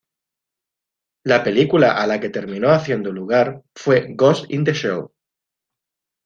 La 1.23 1.43
película 1.43 1.91
a 2.01 2.07
la 2.07 2.19
que 2.19 2.29
terminó 2.31 2.71
haciendo 2.71 3.11
lugar 3.11 3.61
fue 3.75 4.07
"Ghost 4.15 4.49
in 4.51 4.63
the 4.63 4.73
Shell". 4.73 5.09